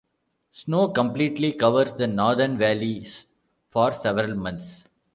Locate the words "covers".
1.53-1.93